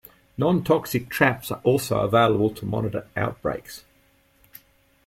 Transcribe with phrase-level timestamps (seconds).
[0.35, 3.83] Nontoxic traps are also available to monitor outbreaks.